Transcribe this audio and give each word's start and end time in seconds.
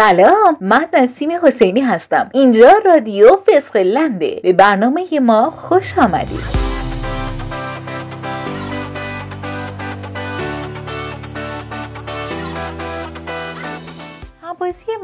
سلام 0.00 0.56
من 0.60 0.86
نسیم 0.94 1.30
حسینی 1.42 1.80
هستم. 1.80 2.30
اینجا 2.34 2.72
رادیو 2.84 3.28
فسخلنده 3.46 4.40
به 4.42 4.52
برنامه 4.52 5.20
ما 5.20 5.50
خوش 5.50 5.98
آمدید. 5.98 6.57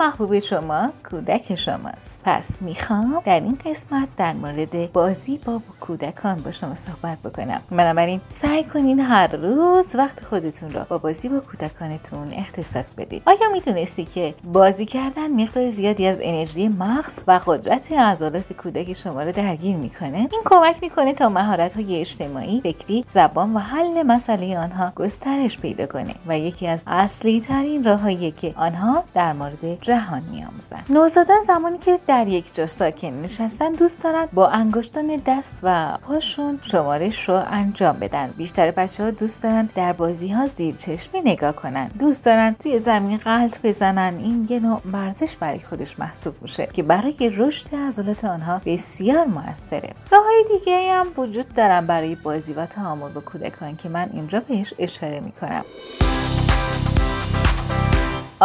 محبوب 0.05 0.39
شما 0.39 0.91
کودک 1.11 1.55
شماست 1.55 2.21
پس 2.25 2.49
می‌خوام 2.61 3.23
در 3.25 3.41
این 3.41 3.59
قسمت 3.67 4.09
در 4.17 4.33
مورد 4.33 4.93
بازی 4.93 5.41
با 5.45 5.61
کودکان 5.81 6.37
با 6.43 6.51
شما 6.51 6.75
صحبت 6.75 7.19
بکنم. 7.19 7.61
بنابراین 7.71 8.21
سعی 8.29 8.65
کنین 8.65 9.01
هر 9.01 9.37
روز 9.37 9.87
وقت 9.95 10.25
خودتون 10.25 10.71
را 10.71 10.87
با 10.89 10.99
بازی 10.99 11.29
با 11.29 11.41
کودکانتون 11.41 12.29
اختصاص 12.33 12.95
بدید 12.95 13.23
آیا 13.27 13.49
می‌دونستی 13.53 14.05
که 14.05 14.35
بازی 14.45 14.87
کردن 14.87 15.43
مقدار 15.43 15.71
زیادی 15.71 16.07
از 16.07 16.19
انرژی 16.21 16.69
مغز 16.69 17.19
و 17.27 17.41
قدرت 17.47 17.93
عضلات 17.93 18.53
کودک 18.53 18.93
شما 18.93 19.23
را 19.23 19.31
درگیر 19.31 19.77
می‌کنه؟ 19.77 20.17
این 20.17 20.43
کمک 20.45 20.77
می‌کنه 20.83 21.13
تا 21.13 21.29
مهارت 21.29 21.75
های 21.75 22.01
اجتماعی 22.01 22.61
فکری 22.61 23.05
زبان 23.13 23.55
و 23.55 23.59
حل 23.59 24.03
مسئله 24.03 24.59
آنها 24.59 24.93
گسترش 24.97 25.59
پیدا 25.59 25.87
کنه. 25.87 26.15
و 26.27 26.39
یکی 26.39 26.67
از 26.67 26.83
اصلی 26.87 27.41
ترین 27.41 27.85
راههایی 27.85 28.31
که 28.31 28.55
آنها 28.57 29.05
در 29.15 29.33
مورد 29.33 29.81
جهان 29.95 30.23
میآموزن. 30.23 30.85
نوزادان 30.89 31.43
زمانی 31.47 31.79
که 31.79 31.99
در 32.07 32.29
یک 32.29 32.55
جا 32.55 32.67
ساکن 32.67 33.09
نشستن 33.09 33.73
دوست 33.73 34.03
دارن 34.03 34.29
با 34.33 34.49
انگشتان 34.49 35.23
دست 35.27 35.61
و 35.63 35.99
پاشون 36.03 36.59
شمارش 36.63 37.29
رو 37.29 37.43
انجام 37.51 37.97
بدن. 37.99 38.31
بیشتر 38.37 38.71
بچه 38.71 39.05
ها 39.05 39.11
دوست 39.11 39.43
دارن 39.43 39.69
در 39.75 39.93
بازی 39.93 40.29
ها 40.29 40.47
زیر 40.47 40.75
چشمی 40.75 41.21
نگاه 41.21 41.53
کنن. 41.53 41.87
دوست 41.99 42.25
دارن 42.25 42.57
توی 42.61 42.79
زمین 42.79 43.19
غلط 43.19 43.59
بزنن. 43.63 44.15
این 44.19 44.47
یه 44.51 44.61
نوع 44.61 44.81
ورزش 44.93 45.37
برای 45.37 45.59
خودش 45.59 45.99
محسوب 45.99 46.35
میشه 46.43 46.69
که 46.73 46.83
برای 46.83 47.31
رشد 47.37 47.75
عضلات 47.75 48.25
آنها 48.25 48.61
بسیار 48.67 49.27
موثره. 49.27 49.91
راههای 50.11 50.45
دیگه 50.59 50.93
هم 50.93 51.07
وجود 51.17 51.53
دارن 51.53 51.87
برای 51.87 52.15
بازی 52.15 52.53
و 52.53 52.67
تعامل 52.67 53.09
با 53.09 53.21
کودکان 53.21 53.77
که 53.77 53.89
من 53.89 54.11
اینجا 54.13 54.41
بهش 54.41 54.75
اشاره 54.79 55.21
می‌کنم. 55.21 55.65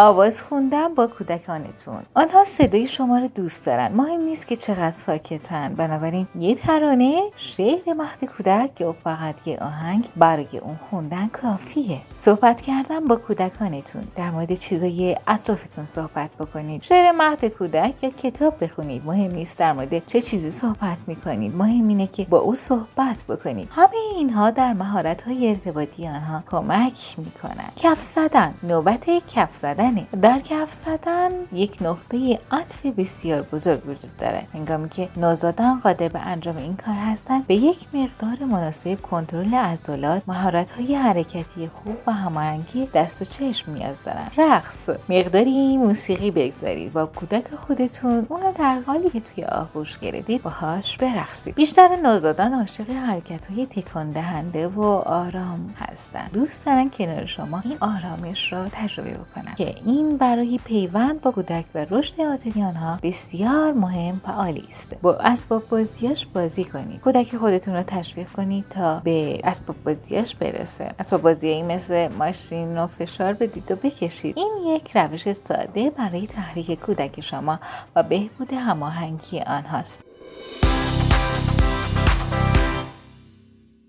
آواز 0.02 0.42
خوندن 0.42 0.96
با 0.96 1.08
کودکانتون. 1.08 2.04
آنها 2.14 2.44
صدای 2.44 2.88
شما 2.88 3.18
رو 3.18 3.28
دوست 3.28 3.66
دارن 3.66 3.92
مهم 3.92 4.22
نیست 4.22 4.48
که 4.48 4.56
چقدر 4.56 4.92
ساکتن. 4.92 5.74
بنابراین 5.74 6.28
یه 6.40 6.56
ترانه 6.56 7.22
شعر 7.36 7.94
مهد 7.94 8.26
کودک 8.38 8.82
یا 8.82 8.96
فقط 9.04 9.48
یه 9.48 9.58
آهنگ 9.60 10.10
برای 10.16 10.58
اون 10.62 10.80
خوندن 10.90 11.28
کافیه. 11.28 12.02
صحبت 12.14 12.62
کردن 12.62 13.06
با 13.06 13.16
کودکانتون. 13.16 14.04
در 14.16 14.32
مورد 14.32 14.54
چیزای 14.54 15.18
اطرافتون 15.28 15.86
صحبت 15.86 16.30
بکنید. 16.40 16.84
شعر 16.84 17.12
مهد 17.12 17.46
کودک 17.46 18.04
یا 18.04 18.10
کتاب 18.10 18.64
بخونید. 18.64 19.06
مهم 19.06 19.32
نیست 19.32 19.58
در 19.58 19.74
مورد 19.74 20.06
چه 20.06 20.22
چیزی 20.22 20.50
صحبت 20.50 20.98
می‌کنید. 21.08 21.56
مهم 21.56 21.88
اینه 21.88 22.08
که 22.08 22.26
با 22.26 22.38
او 22.38 22.56
صحبت 22.56 23.24
بکنید. 23.30 23.70
همه 23.72 23.90
اینها 24.16 24.50
در 24.50 24.74
مهارت 24.74 25.22
های 25.22 25.50
ارتباطی 25.50 26.08
آنها 26.08 26.44
کمک 26.52 27.16
می‌کنن 27.18 27.70
کف 27.76 28.02
زدن. 28.02 28.54
نوبت 28.64 29.06
کف 29.36 29.54
زدن 29.54 29.89
در 30.22 30.40
کف 30.40 30.74
زدن 30.74 31.30
یک 31.54 31.78
نقطه 31.82 32.40
عطف 32.52 32.86
بسیار 32.86 33.42
بزرگ 33.42 33.86
وجود 33.86 34.18
داره. 34.18 34.44
هنگامی 34.54 34.90
که 34.90 35.10
نوزادان 35.18 35.80
قادر 35.80 36.08
به 36.08 36.20
انجام 36.20 36.58
این 36.58 36.76
کار 36.76 36.96
هستند 36.96 37.48
به 37.48 37.56
یک 37.56 37.88
مقدار 37.94 38.48
مناسب 38.48 39.02
کنترل 39.02 39.54
عضلات 39.54 40.22
مهارت 40.28 40.72
های 40.72 40.96
حرکتی 40.96 41.68
خوب 41.68 41.98
و 42.08 42.12
هماهنگی 42.12 42.86
دست 42.94 43.22
و 43.22 43.26
چشم 43.26 43.72
نیاز 43.72 44.04
دارن 44.04 44.32
رقص. 44.38 44.90
مقداری 45.10 45.78
موسیقی 45.78 46.32
بگذارید. 46.32 46.94
با 46.94 47.06
کودک 47.06 47.56
خودتون 47.56 48.26
اون 48.30 48.42
در 48.60 48.80
حالی 48.88 49.10
که 49.10 49.20
توی 49.20 49.44
آغوش 49.44 50.00
گرفتید 50.00 50.44
باهاش 50.44 50.98
برقصید. 50.98 51.56
بیشتر 51.56 51.88
نوزادان 52.04 52.54
عاشق 52.54 52.90
حرکت 52.90 53.46
های 53.46 53.66
تکان 53.66 54.10
دهنده 54.10 54.68
و 54.68 54.82
آرام 55.06 55.74
هستند. 55.80 56.32
دوست 56.34 56.66
دارن 56.66 56.90
کنار 56.90 57.26
شما 57.26 57.62
این 57.66 57.78
آرامش 57.82 58.54
را 58.54 58.66
تجربه 58.72 59.10
بکنن. 59.10 59.56
که 59.56 59.76
این 59.86 60.18
برای 60.18 60.60
پیوند 60.66 61.22
با 61.22 61.32
کودک 61.32 61.66
و 61.76 61.86
رشد 61.90 62.22
عاطفی 62.22 62.64
آنها 62.64 63.00
بسیار 63.04 63.74
مهم 63.74 64.22
و 64.28 64.32
عالی 64.32 64.66
است. 64.70 64.96
با 65.02 65.16
اسباب 65.16 65.70
بازیاش 65.70 66.26
بازی 66.26 66.64
کنید. 66.64 67.02
کودک 67.02 67.36
خودتون 67.36 67.76
رو 67.76 67.84
تشویق 67.84 68.28
کنید 68.30 68.66
تا 68.70 69.02
به 69.04 69.42
اسباب 69.44 69.76
بازیاش 69.86 70.36
برسه. 70.36 70.92
اسباب 71.00 71.22
بازیایی 71.22 71.64
مثل 71.64 72.08
ماشین 72.08 72.78
و 72.78 72.88
فشار 72.88 73.34
بدید 73.34 73.72
و 73.72 73.76
بکشید. 73.76 74.38
این 74.38 74.52
یک 74.68 74.98
روش 74.98 75.34
ساده 75.34 75.90
برای 75.90 76.28
تحریک 76.28 76.80
کودک 76.80 77.22
شما 77.22 77.60
و 77.96 78.04
بهبود 78.04 78.54
هماهنگی 78.54 79.40
آنهاست. 79.40 80.02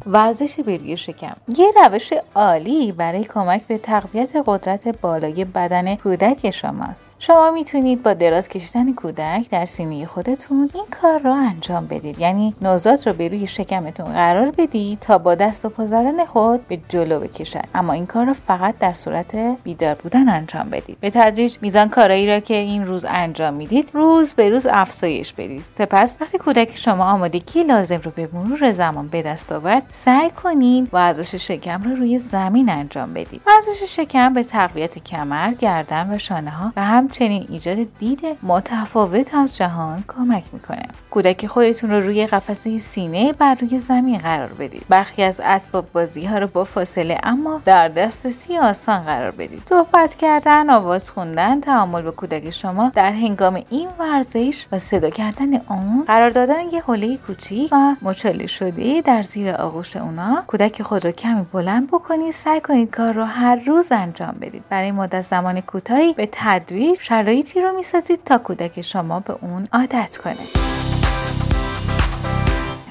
ورزش 0.07 0.61
بروی 0.61 0.97
شکم. 0.97 1.37
یه 1.59 1.73
روش 1.85 2.13
عالی 2.35 2.93
برای 2.93 3.25
کمک 3.25 3.67
به 3.67 3.79
تقویت 3.79 4.31
قدرت 4.47 4.89
بالای 4.89 5.45
بدن 5.45 5.95
کودک 5.95 6.51
شماست. 6.51 7.15
شما 7.19 7.51
می‌تونید 7.51 8.03
با 8.03 8.13
دراز 8.13 8.49
کشیدن 8.49 8.93
کودک 8.95 9.51
در 9.51 9.67
سینه 9.67 10.07
خودتون 10.07 10.71
این 10.75 10.85
کار 11.03 11.21
را 11.21 11.35
انجام 11.35 11.87
بدید. 11.87 12.19
یعنی 12.19 12.55
نوزاد 12.63 13.07
رو 13.07 13.13
به 13.13 13.29
روی 13.29 13.47
شکمتون 13.47 14.13
قرار 14.13 14.51
بدید 14.51 14.99
تا 15.01 15.19
با 15.19 15.35
دست 15.35 15.65
و 15.65 15.69
پا 15.69 15.87
زدن 15.87 16.25
خود 16.25 16.69
به 16.69 16.79
جلو 16.89 17.21
بکشد. 17.21 17.65
اما 17.75 17.93
این 17.93 18.07
کار 18.07 18.27
را 18.27 18.35
فقط 18.35 18.79
در 18.79 18.95
صورت 18.95 19.37
بیدار 19.65 19.95
بودن 19.95 20.29
انجام 20.29 20.71
بدید. 20.71 21.01
به 21.01 21.11
تدریج 21.11 21.57
میزان 21.61 21.89
کارایی 21.89 22.27
را 22.27 22.41
که 22.41 22.55
این 22.55 22.87
روز 22.87 23.05
انجام 23.09 23.55
می‌دید 23.55 23.89
روز 23.93 24.33
به 24.33 24.49
روز 24.49 24.67
افزایش 24.71 25.33
بدید. 25.33 25.65
سپس 25.79 26.17
وقتی 26.21 26.39
کودک 26.39 26.77
شما 26.77 27.05
آمادگی 27.05 27.63
لازم 27.63 28.01
رو 28.05 28.11
به 28.11 28.29
مرور 28.33 28.73
زمان 28.73 29.09
به 29.09 29.23
دست 29.23 29.53
آورد 29.53 29.83
سعی 29.93 30.31
کنید 30.31 30.89
ورزش 30.93 31.35
شکم 31.35 31.83
رو 31.83 31.97
روی 31.97 32.19
زمین 32.19 32.71
انجام 32.71 33.15
بدید. 33.15 33.41
ورزش 33.47 33.97
شکم 33.97 34.35
به 34.35 34.43
تقویت 34.43 34.99
کمر 34.99 35.53
گردن 35.55 36.15
و 36.15 36.19
شانه 36.19 36.51
ها 36.51 36.73
و 36.77 36.85
همچنین 36.85 37.47
ایجاد 37.49 37.77
دید 37.99 38.21
متفاوت 38.43 39.35
از 39.35 39.57
جهان 39.57 40.05
کمک 40.09 40.45
می‌کنه. 40.53 40.83
کودک 41.11 41.47
خودتون 41.47 41.91
رو 41.91 42.01
روی 42.01 42.27
قفسه 42.27 42.79
سینه 42.79 43.33
بر 43.33 43.55
روی 43.55 43.79
زمین 43.79 44.19
قرار 44.19 44.49
بدید. 44.49 44.85
برخی 44.89 45.23
از 45.23 45.41
اسباب 45.45 45.93
بازی 45.93 46.27
ها 46.27 46.39
رو 46.39 46.47
با 46.47 46.65
فاصله 46.65 47.19
اما 47.23 47.61
در 47.65 47.89
دسترسی 47.89 48.59
آسان 48.59 49.05
قرار 49.05 49.31
بدید. 49.31 49.63
صحبت 49.69 50.15
کردن 50.15 50.71
آواز 50.71 51.11
خوندن 51.11 51.61
تعامل 51.61 52.03
با 52.03 52.11
کودک 52.11 52.51
شما 52.51 52.93
در 52.95 53.13
هنگام 53.13 53.63
این 53.71 53.89
ورزش 53.99 54.67
و 54.73 54.79
صدا 54.79 55.11
کردن 55.11 55.61
آن 55.67 56.05
قرار 56.07 56.31
دادن 56.31 56.71
یه 56.73 56.81
حوله 56.81 57.17
کوچیک 57.17 57.73
و 57.73 57.95
مچاله 58.03 58.47
شده 58.47 59.01
در 59.01 59.23
زیر 59.23 59.51
آغوش 59.51 59.80
اونا 59.97 60.45
کودک 60.47 60.83
خود 60.83 61.05
رو 61.05 61.11
کمی 61.13 61.47
بلند 61.53 61.87
بکنید 61.87 62.33
سعی 62.35 62.61
کنید 62.61 62.91
کار 62.91 63.13
رو 63.13 63.25
هر 63.25 63.57
روز 63.67 63.93
انجام 63.93 64.37
بدید 64.41 64.65
برای 64.69 64.93
مدت 64.93 65.21
زمان 65.21 65.61
کوتاهی 65.61 66.13
به 66.13 66.29
تدریج 66.33 67.01
شرایطی 67.01 67.61
رو 67.61 67.73
می‌سازید 67.73 68.25
تا 68.25 68.39
کودک 68.39 68.81
شما 68.81 69.21
به 69.21 69.37
اون 69.41 69.67
عادت 69.73 70.17
کنه. 70.17 70.90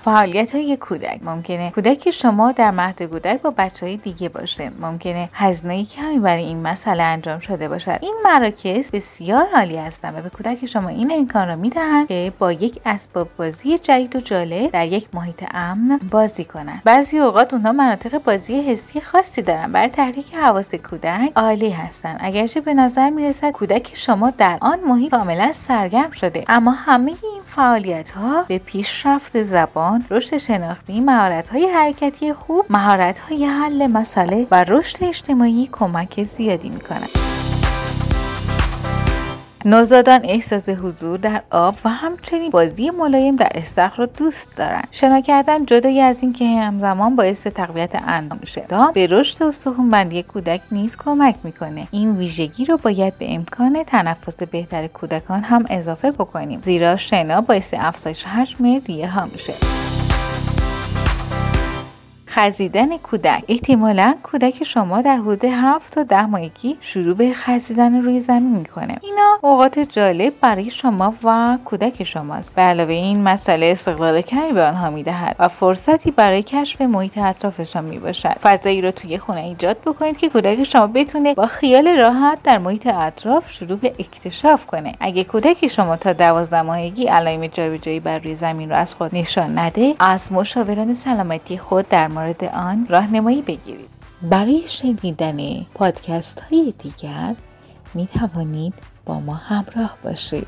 فعالیت 0.09 0.55
های 0.55 0.77
کودک. 0.77 1.19
ممکنه 1.23 1.71
کودک 1.71 2.11
شما 2.11 2.51
در 2.51 2.71
مهد 2.71 3.03
کودک 3.03 3.41
با 3.41 3.53
بچه 3.57 3.85
های 3.85 3.97
دیگه 3.97 4.29
باشه. 4.29 4.71
ممکنه 4.81 5.29
هزینه 5.33 5.85
کمی 5.85 6.19
برای 6.19 6.43
این 6.43 6.61
مسئله 6.61 7.03
انجام 7.03 7.39
شده 7.39 7.67
باشد. 7.67 7.99
این 8.01 8.15
مراکز 8.23 8.91
بسیار 8.91 9.45
عالی 9.55 9.77
هستند 9.77 10.17
و 10.17 10.21
به 10.21 10.29
کودک 10.29 10.65
شما 10.65 10.89
این 10.89 11.11
امکان 11.11 11.47
را 11.47 11.55
می‌دهند 11.55 12.07
که 12.07 12.33
با 12.39 12.51
یک 12.51 12.79
اسباب 12.85 13.27
بازی 13.37 13.77
جدید 13.77 14.15
و 14.15 14.19
جالب 14.19 14.71
در 14.71 14.87
یک 14.87 15.07
محیط 15.13 15.43
امن 15.51 15.99
بازی 16.11 16.45
کنند. 16.45 16.81
بعضی 16.83 17.19
اوقات 17.19 17.53
اونها 17.53 17.71
مناطق 17.71 18.23
بازی 18.23 18.61
حسی 18.61 19.01
خاصی 19.01 19.41
دارن 19.41 19.71
برای 19.71 19.89
تحریک 19.89 20.35
حواس 20.35 20.75
کودک 20.75 21.31
عالی 21.35 21.69
هستند. 21.69 22.19
اگرچه 22.21 22.61
به 22.61 22.73
نظر 22.73 23.09
می‌رسد 23.09 23.51
کودک 23.51 23.91
شما 23.93 24.29
در 24.29 24.57
آن 24.61 24.79
محیط 24.79 25.11
کاملا 25.11 25.53
سرگرم 25.53 26.11
شده 26.11 26.45
اما 26.47 26.71
همه 26.71 27.13
فعالیت 27.49 28.09
ها 28.09 28.45
به 28.47 28.57
پیشرفت 28.57 29.43
زبان 29.43 30.05
رشد 30.09 30.37
شناختی 30.37 30.99
مهارت 30.99 31.49
های 31.49 31.65
حرکتی 31.65 32.33
خوب 32.33 32.65
مهارت 32.69 33.19
های 33.19 33.45
حل 33.45 33.87
مسئله 33.87 34.47
و 34.51 34.63
رشد 34.63 35.03
اجتماعی 35.03 35.69
کمک 35.71 36.23
زیادی 36.23 36.69
می 36.69 36.79
نوزادان 39.65 40.21
احساس 40.23 40.69
حضور 40.69 41.17
در 41.17 41.41
آب 41.51 41.75
و 41.85 41.89
همچنین 41.89 42.51
بازی 42.51 42.89
ملایم 42.89 43.35
در 43.35 43.51
استخر 43.55 43.97
رو 43.97 44.05
دوست 44.05 44.55
دارن. 44.55 44.83
شنا 44.91 45.21
کردن 45.21 45.65
جدای 45.65 46.01
از 46.01 46.17
اینکه 46.21 46.45
همزمان 46.45 47.15
باعث 47.15 47.47
تقویت 47.47 47.89
اندام 48.07 48.39
تا 48.69 48.91
به 48.91 49.07
رشد 49.07 49.43
استخون 49.43 49.89
بندی 49.89 50.23
کودک 50.23 50.61
نیز 50.71 50.97
کمک 50.97 51.35
می‌کنه. 51.43 51.87
این 51.91 52.17
ویژگی 52.17 52.65
رو 52.65 52.77
باید 52.77 53.17
به 53.17 53.33
امکان 53.33 53.83
تنفس 53.83 54.43
بهتر 54.43 54.87
کودکان 54.87 55.43
هم 55.43 55.65
اضافه 55.69 56.11
بکنیم. 56.11 56.61
زیرا 56.61 56.97
شنا 56.97 57.41
باعث 57.41 57.73
افزایش 57.77 58.23
حجم 58.23 58.81
ریه 58.87 59.09
ها 59.09 59.25
میشه. 59.25 59.53
خزیدن 62.39 62.97
کودک. 62.97 63.43
احتمالا 63.47 64.15
کودک 64.23 64.63
شما 64.63 65.01
در 65.01 65.17
حدود 65.17 65.45
7 65.45 65.93
تا 65.93 66.03
ده 66.03 66.25
ماهگی 66.25 66.77
شروع 66.81 67.15
به 67.15 67.33
خزیدن 67.33 68.01
روی 68.01 68.19
زمین 68.19 68.57
می‌کنه. 68.57 68.95
اینا 69.01 69.39
اوقات 69.41 69.79
جالب 69.79 70.33
برای 70.41 70.71
شما 70.71 71.13
و 71.23 71.57
کودک 71.65 72.03
شماست. 72.03 72.55
به 72.55 72.61
علاوه 72.61 72.93
این 72.93 73.23
مسئله 73.23 73.65
استقلال 73.65 74.21
کمی 74.21 74.51
به 74.51 74.63
آنها 74.63 74.89
می‌دهد 74.89 75.35
و 75.39 75.47
فرصتی 75.47 76.11
برای 76.11 76.43
کشف 76.43 76.81
محیط 76.81 77.17
اطرافشان 77.17 77.85
می‌باشد. 77.85 78.35
فضایی 78.43 78.81
را 78.81 78.91
توی 78.91 79.17
خونه 79.17 79.39
ایجاد 79.41 79.77
بکنید 79.85 80.17
که 80.17 80.29
کودک 80.29 80.63
شما 80.63 80.87
بتونه 80.87 81.33
با 81.33 81.47
خیال 81.47 81.87
راحت 81.87 82.37
در 82.43 82.57
محیط 82.57 82.87
اطراف 82.87 83.51
شروع 83.51 83.77
به 83.77 83.93
اکتشاف 83.99 84.65
کنه. 84.65 84.93
اگه 84.99 85.23
کودک 85.23 85.67
شما 85.67 85.95
تا 85.95 86.13
دوازده 86.13 86.61
ماهگی 86.61 87.05
علائم 87.05 87.47
جابجایی 87.47 87.99
بر 87.99 88.19
روی 88.19 88.35
زمین 88.35 88.69
را 88.69 88.77
از 88.77 88.93
خود 88.93 89.15
نشان 89.15 89.59
نده 89.59 89.95
از 89.99 90.31
مشاوران 90.31 90.93
سلامتی 90.93 91.57
خود 91.57 91.89
در 91.89 92.07
مورد 92.29 92.43
آن 92.43 92.87
راهنمایی 92.89 93.41
بگیرید. 93.41 93.89
برای 94.21 94.63
شنیدن 94.67 95.65
پادکست 95.73 96.39
های 96.39 96.73
دیگر 96.79 97.35
می 97.93 98.07
توانید 98.07 98.73
با 99.05 99.19
ما 99.19 99.33
همراه 99.33 99.97
باشید. 100.03 100.47